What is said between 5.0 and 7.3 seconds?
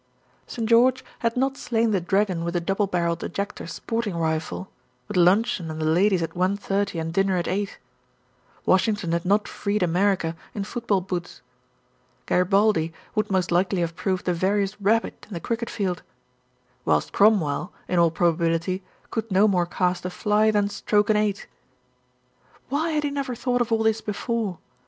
with luncheon and the ladies at one thirty and